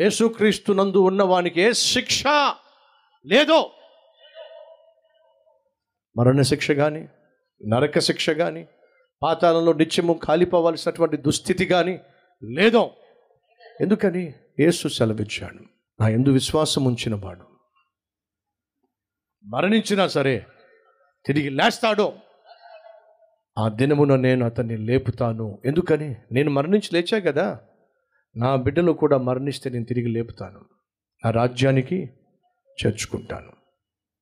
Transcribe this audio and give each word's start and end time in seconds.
యేసుక్రీస్తు 0.00 0.72
నందు 0.72 0.98
ఉన్నవానికి 0.98 1.60
ఏ 1.60 1.72
శిక్ష 1.72 2.22
లేదో 3.26 3.70
మరణ 6.16 6.40
శిక్ష 6.40 6.70
కానీ 6.70 7.08
నరక 7.66 7.98
శిక్ష 7.98 8.30
కానీ 8.30 8.68
పాతాళంలో 9.22 9.72
నిత్యము 9.72 10.12
కాలిపోవలసినటువంటి 10.12 11.16
దుస్థితి 11.16 11.64
కానీ 11.66 12.00
లేదో 12.44 12.90
ఎందుకని? 13.80 14.34
యేసు 14.60 14.88
సెలవిచ్చాడు. 14.88 15.64
నా 16.00 16.08
ఎందు 16.08 16.30
విశ్వాసం 16.30 16.84
ఉంచిన 16.84 17.14
వాడు 17.14 17.44
మరణించినా 19.44 20.08
సరే 20.08 20.46
తిరిగి 21.26 21.50
లేస్తాడో 21.50 22.12
ఆ 23.58 23.68
దినమున 23.68 24.16
నేను 24.16 24.46
అతన్ని 24.46 24.76
లేపుతాను. 24.76 25.62
ఎందుకని? 25.64 26.16
నేను 26.32 26.50
మరణించి 26.50 26.88
లేచా 26.92 27.18
కదా? 27.18 27.60
నా 28.36 28.56
బిడ్డలు 28.56 28.92
కూడా 28.92 29.18
మరణిస్తే 29.18 29.70
నేను 29.70 29.84
తిరిగి 29.84 30.08
లేపుతాను. 30.08 30.60
నా 31.24 31.30
రాజ్యానికి 31.30 32.10
చేర్చుకుంటాను. 32.78 33.52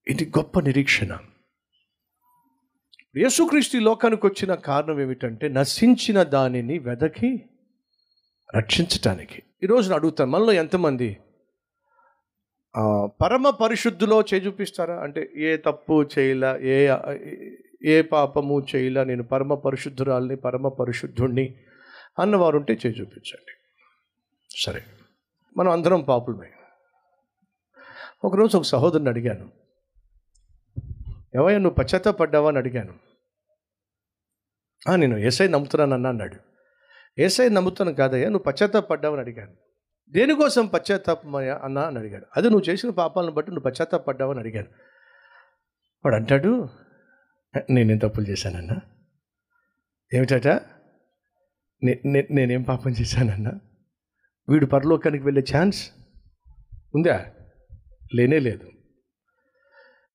ఇది 0.09 0.25
గొప్ప 0.25 0.61
నిరీక్షణ. 0.61 1.19
యేసుక్రీస్తు 3.17 3.77
లోకానికి 3.77 4.27
వచ్చిన 4.27 4.55
కారణం 4.55 5.01
ఏమిటంటే 5.01 5.49
నశించిన 5.49 6.23
దానిని 6.23 6.79
వెదకి 6.79 7.45
రక్షించటానికి. 8.57 9.43
ఈరోజు 9.63 9.95
అడుగుతాను 9.95 10.31
మనలో 10.31 10.53
ఎంతమంది 10.53 11.17
పరమ 13.23 13.51
పరిశుద్ధులో 13.51 14.21
చేయి 14.21 14.47
చూపిస్తారా? 14.47 14.97
అంటే 15.01 15.31
ఏ 15.37 15.57
తప్పు 15.57 16.03
చేయలా 16.19 16.57
ఏ 16.57 16.97
ఏ 17.85 18.03
పాపము 18.03 18.67
చేయలా 18.77 19.05
నేను 19.05 19.23
పరమ 19.23 19.55
పరిశుద్ధురాల్ని 19.55 20.37
పరమ 20.37 20.69
పరిశుద్ధుణ్ణి 20.69 21.55
అన్నవారు 22.19 22.57
ఉంటే 22.57 22.73
చేయి 22.73 23.01
చూపించండి. 23.01 23.56
సరే. 24.59 24.85
మనం 25.57 25.73
అందరం 25.73 26.01
పాపులమే. 26.01 26.53
ఒకరోజు 28.25 28.57
ఒక 28.57 28.65
సహోదరుని 28.65 29.09
అడిగాను. 29.09 29.51
ఎవయ్యా 31.35 31.59
నువ్వు 31.59 31.75
పశ్చాత్తాపడ్డావా? 31.75 32.49
అని 32.49 32.59
అడిగాను. 32.59 32.95
నేను 34.97 35.17
ఏసై 35.17 35.49
నమ్ముతున్నానన్నా 35.49 36.11
అన్నాడు. 36.11 36.37
ఏసై 37.19 37.49
నమ్ముతాను 37.49 37.95
కాదయ్యా 37.95 38.29
నువ్వు 38.29 38.43
పశ్చాత్తాపడ్డావని 38.43 39.21
అడిగాను. 39.21 39.53
దేనికోసం 40.11 40.67
పశ్చాత్తాపమయ్యా 40.67 41.61
అన్నా? 41.65 41.87
అని 41.87 41.99
అడిగాడు. 41.99 42.27
అదే 42.37 42.49
నువ్వు 42.49 42.71
చేసిన 42.71 42.91
పాపాలను 42.91 43.33
బట్టి 43.33 43.53
నువ్వు 43.53 43.71
పశ్చాత్తాపడ్డావని 43.71 44.39
అడిగాను. 44.39 44.69
వాడు 46.05 46.17
అంటాడు 46.17 46.69
నేనేం 47.71 47.99
తప్పులు 47.99 48.27
చేశానన్నా? 48.27 48.77
ఏమిటట? 50.15 50.49
నే- 51.83 52.13
నే- 52.13 52.35
నేనేం 52.35 52.63
పాపం 52.63 52.91
చేశానన్నా? 52.91 53.53
వీడు 54.49 54.67
పరలోకానికి 54.67 55.25
వెళ్ళే 55.25 55.45
ఛాన్స్ 55.57 55.91
ఉందా? 56.95 57.27
లేనే 58.15 58.39
లేదు. 58.39 58.71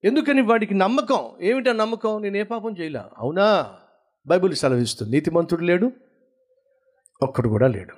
ఎందుకని 0.04 0.42
వాడికి 0.42 0.74
నమ్మకం? 0.74 1.38
ఏమిటా 1.42 1.74
నమ్మకం? 1.74 2.22
నేను 2.22 2.38
ఏ 2.38 2.44
పాపం 2.44 2.78
చేయలే? 2.80 3.00
అవునా? 3.18 3.78
బైబిల్ 4.28 4.56
సెలవిస్తుంది. 4.56 5.12
నీతిమంతుడు 5.12 5.62
లేడు 5.62 5.92
ఒక్కడు 7.22 7.50
కూడా 7.50 7.68
లేడు. 7.68 7.96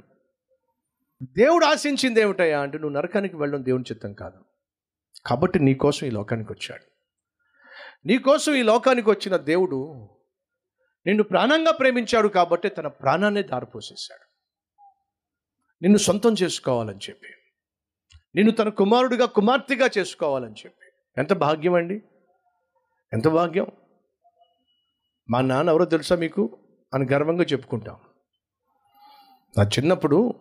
దేవుడు 1.23 1.65
ఆశించింది 1.65 2.21
ఏమిటయా 2.21 2.61
అంటే 2.61 2.77
నువ్వు 2.77 2.97
నరకానికి 2.97 3.35
వెళ్ళడం 3.35 3.65
దేవుని 3.65 3.83
చిత్తం 3.91 4.13
కాదు. 4.13 4.37
కాబట్టి 5.25 5.59
నీ 5.59 5.73
కోసం 5.73 6.07
ఈ 6.07 6.09
లోకానికి 6.09 6.53
వచ్చాడు. 6.53 6.83
నీ 8.07 8.17
కోసం 8.17 8.53
ఈ 8.53 8.61
లోకానికి 8.61 9.09
వచ్చిన 9.09 9.37
దేవుడు 9.37 10.09
నిన్ను 11.05 11.23
ప్రాణంగా 11.23 11.71
ప్రేమించాడు 11.71 12.27
కాబట్టి 12.27 12.69
తన 12.69 12.87
ప్రాణాన్ని 12.87 13.43
దారిపోసేశాడు. 13.43 14.32
నిన్ను 15.83 15.97
సొంతం 15.97 16.35
చేసుకోవాలని 16.43 16.97
చెప్పి. 16.97 17.27
నిన్ను 18.35 18.51
తన 18.51 18.69
కుమారుడిగా 18.69 19.25
కుమార్తెగా 19.25 19.89
చేసుకోవాలని 19.97 20.53
చెప్పి. 20.53 20.85
ఎంత 21.17 21.33
భాగ్యం 21.33 21.73
అండి? 21.73 22.01
ఎంత 23.13 23.27
భాగ్యం? 23.27 23.67
మా 25.29 25.41
నాన్న 25.41 25.69
ఎవరో 25.69 25.85
తెలుసా 25.85 26.15
మీకు? 26.15 26.59
అని 26.93 27.07
గర్వంగా 27.13 27.43
చెప్పుకుంటాం. 27.43 27.97
నా 29.57 29.63
చిన్నప్పుడు 29.63 30.33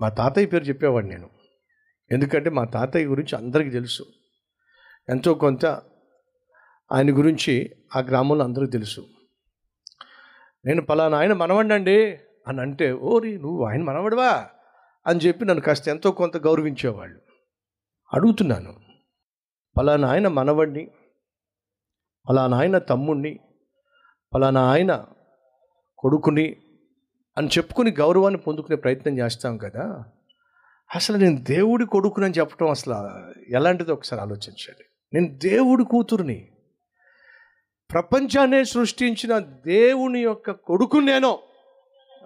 మా 0.00 0.08
తాతయ్య 0.08 0.46
పేరు 0.46 0.64
చెప్పేవాడిని 0.64 1.14
నేను. 1.14 1.30
ఎందుకంటే 2.12 2.50
మా 2.50 2.64
తాతయ్య 2.64 3.06
గురించి 3.06 3.36
అందరికీ 3.36 3.70
తెలుసు. 3.70 4.02
ఎంతో 5.08 5.34
కొంత 5.34 5.66
ఆయన 6.92 7.18
గురించి 7.18 7.70
ఆ 7.96 8.00
గ్రామంలో 8.00 8.44
అందరికీ 8.44 8.70
తెలుసు. 8.70 9.08
నేను 10.64 10.82
పలానా 10.82 11.18
ఆయన 11.18 11.32
మనవండండి 11.32 12.18
అని 12.48 12.60
అంటే 12.60 12.92
ఓరి 12.92 13.38
నువ్వు 13.38 13.64
ఆయన 13.64 13.82
మనవడవా? 13.82 14.48
అని 15.06 15.20
చెప్పి 15.20 15.44
నన్ను 15.44 15.62
కాస్త 15.62 15.88
ఎంతో 15.88 16.10
కొంత 16.10 16.36
గౌరవించేవాళ్ళు. 16.36 17.20
అడుగుతున్నాను 18.12 18.74
పలానా 19.78 20.08
ఆయన 20.08 20.28
మనవడిని 20.28 20.90
పలానా 22.28 22.58
ఆయన 22.58 22.78
తమ్ముణ్ణి 22.78 23.40
పలానా 24.34 24.70
ఆయన 24.70 25.06
కొడుకుని 25.98 26.56
అని 27.38 27.48
చెప్పుకుని 27.48 27.90
గౌరవాన్ని 27.90 28.40
పొందుకునే 28.40 28.76
ప్రయత్నం 28.76 29.18
చేస్తాం 29.18 29.58
కదా. 29.58 30.04
అసలు 30.94 31.16
నేను 31.16 31.44
దేవుడి 31.44 31.86
కొడుకునని 31.86 32.34
చెప్పడం 32.38 32.70
అసలు 32.70 32.94
ఎలాంటిదో 33.56 33.92
ఒకసారి 33.92 34.22
ఆలోచించండి. 34.22 34.84
నేను 35.14 35.38
దేవుడి 35.38 35.84
కూతురుని 35.84 36.52
ప్రపంచాన్ని 37.90 38.64
సృష్టించిన 38.64 39.38
దేవుని 39.66 40.20
యొక్క 40.20 40.50
కొడుకు 40.50 40.96
నేను. 40.96 41.38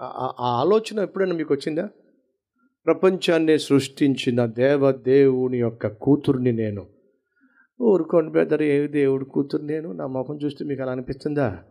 ఆ 0.01 0.35
ఆలోచన 0.41 0.99
ఎప్పుడైనా 0.99 1.35
మీకు 1.35 1.55
వచ్చిందా? 1.55 1.89
ప్రపంచాన్ని 2.87 3.59
సృష్టించిన 3.59 4.47
దేవ 4.47 4.93
దేవుని 4.93 5.59
యొక్క 5.59 5.87
కూతుర్ని 5.87 6.53
నేను. 6.53 6.87
ఊరుకోండి 7.83 8.33
బెదర్ 8.33 8.63
ఏ 8.63 8.87
దేవుడి 8.87 9.25
కూతురు 9.25 9.63
నేను? 9.63 9.93
నా 9.93 10.07
ముఖం 10.07 10.37
చూస్తే 10.37 10.65
మీకు 10.65 10.83
అలా 10.83 10.93
అనిపిస్తుందా? 10.93 11.65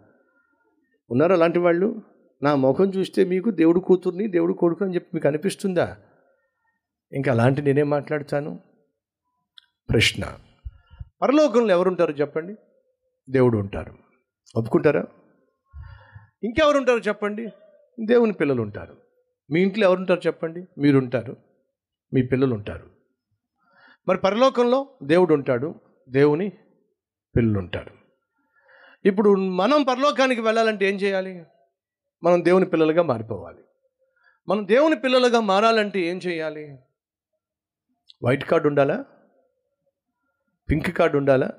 ఉన్నారు 1.11 1.33
అలాంటి 1.33 1.59
వాళ్ళు? 1.59 2.01
నా 2.43 2.55
ముఖం 2.55 2.89
చూస్తే 2.89 3.23
మీకు 3.23 3.49
దేవుడు 3.49 3.79
కూతుర్ని 3.79 4.27
దేవుడు 4.27 4.53
కొడుకు 4.53 4.85
అని 4.85 4.95
చెప్పి 4.95 5.09
మీకు 5.13 5.27
అనిపిస్తుందా? 5.27 5.97
ఇంకా 7.11 7.31
అలాంటి 7.31 7.61
నేనేం 7.61 7.89
మాట్లాడతాను? 7.89 8.59
ప్రశ్న. 9.89 10.37
పరలోకంలో 11.21 11.69
ఎవరుంటారు 11.69 12.11
చెప్పండి? 12.11 12.55
దేవుడు 13.29 13.57
ఉంటారు. 13.57 13.93
ఒప్పుకుంటారా? 14.55 15.05
ఇంకెవరుంటారు 16.43 16.99
చెప్పండి? 16.99 17.47
దేవుని 18.05 18.33
పిల్లలు 18.33 18.61
ఉంటారు. 18.61 19.02
మీ 19.51 19.61
ఇంట్లో 19.61 19.87
ఎవరుంటారు 19.87 20.21
చెప్పండి? 20.27 20.65
మీరుంటారు. 20.77 21.37
మీ 22.13 22.21
పిల్లలు 22.21 22.55
ఉంటారు 22.55 22.89
మరి 24.07 24.17
పరలోకంలో 24.17 24.89
దేవుడు 25.03 25.33
ఉంటాడు 25.33 25.75
దేవుని 26.09 26.49
పిల్లలు 27.35 27.59
ఉంటారు 27.59 27.91
ఇప్పుడు 29.05 29.35
మనం 29.35 29.83
పరలోకానికి 29.83 30.41
వెళ్ళాలంటే 30.41 30.89
ఏం 30.89 30.95
చేయాలి? 30.95 31.43
మనం 32.23 32.45
దేవుని 32.45 32.65
పిల్లలుగా 32.65 33.03
మారిపోవాలి. 33.03 33.57
మనం 34.47 34.67
దేవుని 34.67 34.95
పిల్లలుగా 34.95 35.39
మారాలంటే 35.39 35.99
ఏం 35.99 36.17
చేయాలి? 36.17 36.79
వైట్ 38.23 38.43
కార్డు 38.43 38.67
ఉండాలా? 38.67 39.05
పింక్ 40.69 40.97
కార్డు 40.97 41.17
ఉండాలా? 41.17 41.51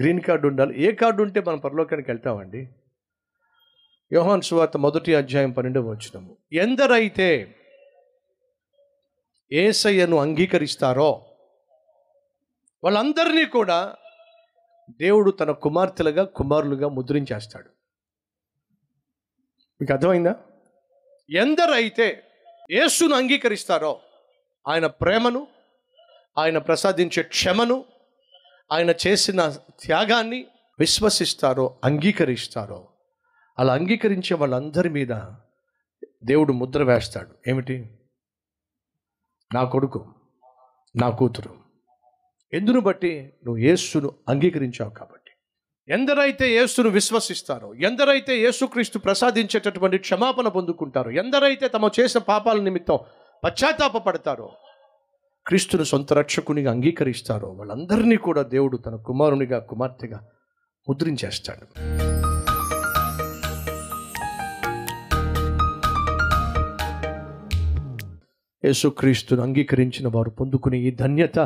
గ్రీన్ 0.00 0.20
కార్డు 0.20 0.48
ఉండాలి? 0.48 0.82
ఏ 0.82 0.92
కార్డు 0.92 1.22
ఉంటే 1.22 1.40
మనం 1.40 1.58
పరలోకానికి 1.58 2.10
వెళ్తామండి? 2.10 2.74
యోహాన్ 4.12 4.42
సువార్త 4.42 4.76
మొదటి 4.76 5.14
అధ్యాయం 5.14 5.50
పన్నెండవ 5.50 5.90
వచ్చినము 5.90 6.36
ఎందరైతే 6.52 7.54
ఏసయ్యను 9.52 10.16
అంగీకరిస్తారో 10.16 11.26
వాళ్ళందరినీ 12.84 13.44
కూడా 13.44 13.96
దేవుడు 14.90 15.30
తన 15.30 15.50
కుమార్తెలుగా 15.50 16.24
కుమారులుగా 16.24 16.88
ముద్రించేస్తాడు. 16.88 17.68
మీకు 19.80 19.92
అర్థమైందా? 19.92 20.34
ఎందరైతే 21.30 22.22
యేసును 22.70 23.14
అంగీకరిస్తారో 23.14 24.00
ఆయన 24.68 24.86
ప్రేమను 24.86 25.46
ఆయన 26.38 26.58
ప్రసాదించే 26.58 27.22
క్షమను 27.22 27.84
ఆయన 28.72 28.94
చేసిన 29.06 29.48
త్యాగాన్ని 29.80 30.46
విశ్వసిస్తారో 30.78 31.80
అంగీకరిస్తారో 31.84 32.88
అలా 33.58 33.74
అంగీకరించే 33.74 34.34
వాళ్ళందరి 34.34 34.88
మీద 34.88 35.20
దేవుడు 36.24 36.52
ముద్ర 36.52 36.82
వేస్తాడు. 36.82 37.50
ఏమిటి? 37.50 37.98
నా 39.54 39.64
కొడుకు 39.64 40.06
నా 40.96 41.10
కూతురు. 41.10 41.54
ఎందును 42.52 42.80
బట్టి? 42.80 43.32
నువ్వు 43.44 43.62
యేసును 43.62 44.12
అంగీకరించావు 44.28 44.90
కాబట్టి. 44.90 45.30
ఎందరైతే 45.92 46.52
యేసును 46.52 46.88
విశ్వసిస్తారో 46.88 47.74
ఎందరైతే 47.74 48.38
యేసుక్రీస్తు 48.38 48.98
ప్రసాదించేటటువంటి 48.98 49.98
క్షమాపణ 49.98 50.48
పొందుకుంటారో 50.48 51.10
ఎందరైతే 51.10 51.68
తమ 51.68 51.90
చేసిన 52.00 52.20
పాపాల 52.20 52.60
నిమిత్తం 52.60 52.98
పశ్చాత్తాపడతారో 53.44 54.52
క్రీస్తును 55.46 55.84
సొంత 55.84 56.12
రక్షకునిగా 56.12 56.70
అంగీకరిస్తారో 56.70 57.48
వాళ్ళందరినీ 57.48 58.16
కూడా 58.16 58.42
దేవుడు 58.42 58.76
తన 58.76 58.96
కుమారునిగా 58.96 59.58
కుమార్తెగా 59.58 60.28
ముద్రించేస్తాడు. 60.88 61.66
యేసుక్రీస్తును 68.68 69.42
అంగీకరించిన 69.42 70.08
వారు 70.08 70.30
పొందుకునే 70.30 70.78
ఈ 70.78 70.90
ధన్యత 70.90 71.38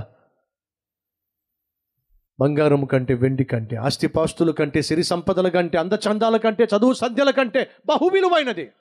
బంగారం 2.40 2.84
కంటే 2.84 3.14
వెండి 3.14 3.44
కంటే 3.44 3.76
ఆస్తిపాస్తుల 3.76 4.50
కంటే 4.50 4.82
సిరి 4.82 5.04
సంపదల 5.04 5.48
కంటే 5.48 5.78
అందచందాల 5.78 6.36
కంటే 6.36 6.64
చదువు 6.64 6.92
సంధ్యల 6.92 7.30
కంటే 7.30 7.70
బహువిలువైనది. 7.86 8.72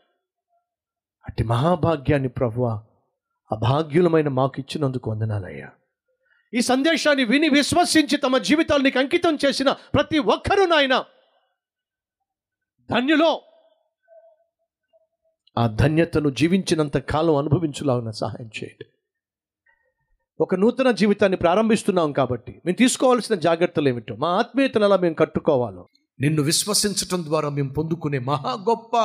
అట్టి 1.25 1.43
మహాభాగ్యాన్ని 1.43 2.29
ప్రభు 2.29 2.61
అభాగ్యులమైన 3.51 4.27
మాకు 4.27 4.53
ఇచ్చినందుకు 4.59 5.11
వందనాలయ్యా. 5.11 5.69
ఈ 6.53 6.61
సందేశాన్ని 6.61 7.23
విని 7.23 7.49
విశ్వసించి 7.49 8.17
తమ 8.17 8.37
జీవితాలు 8.37 8.83
నీకు 8.83 8.99
అంకితం 8.99 9.37
చేసిన 9.45 9.71
ప్రతి 9.71 10.19
ఒక్కరూ 10.19 10.65
నాయన. 10.65 11.03
ధన్యులో 12.91 13.41
ఆ 15.57 15.67
ధన్యతను 15.67 16.29
జీవించినంత 16.29 16.97
కాలం 16.97 17.35
అనుభవించులాగిన 17.35 18.09
సహాయం 18.09 18.47
చేయండి. 18.47 18.85
ఒక 20.41 20.55
నూతన 20.55 20.91
జీవితాన్ని 20.91 21.37
ప్రారంభిస్తున్నాం 21.37 22.11
కాబట్టి 22.11 22.61
మేము 22.65 22.77
తీసుకోవాల్సిన 22.77 23.35
జాగ్రత్తలు 23.35 23.89
ఏమిటో 23.89 24.15
మా 24.15 24.27
ఆత్మీయతను 24.27 24.85
ఎలా 24.85 24.97
మేము 24.97 25.13
కట్టుకోవాలో 25.13 25.87
నిన్ను 26.21 26.41
విశ్వసించటం 26.41 27.23
ద్వారా 27.23 27.49
మేము 27.49 27.73
పొందుకునే 27.73 28.19
మహా 28.19 28.53
గొప్ప 28.53 28.97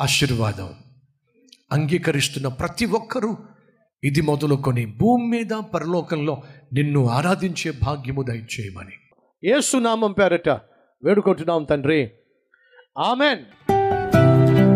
ఆశీర్వాదం 0.00 0.74
అంగీకరిస్తున్న 1.72 2.48
ప్రతి 2.48 2.86
ఒక్కరూ 2.86 3.36
ఇది 4.04 4.20
మొదలుకొని 4.20 4.86
భూమి 4.86 5.26
మీద 5.26 5.60
పరలోకంలో 5.74 6.42
నిన్ను 6.72 7.06
ఆరాధించే 7.08 7.72
భాగ్యము 7.84 8.22
దయచేయమని. 8.22 8.92
ఏసునామం 9.48 10.12
పేరట 10.12 10.48
వేడుకుంటున్నాం 11.04 11.64
తండ్రి. 11.64 12.10
ఆమెన్. 12.98 13.73